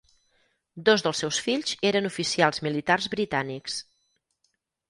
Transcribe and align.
Dos 0.89 1.03
dels 1.07 1.21
seus 1.25 1.41
fills 1.49 1.75
eren 1.91 2.09
oficials 2.11 2.65
militars 2.69 3.09
britànics. 3.17 3.81